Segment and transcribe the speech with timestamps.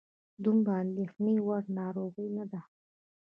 [0.43, 2.61] دومره د اندېښنې وړ ناروغي نه ده.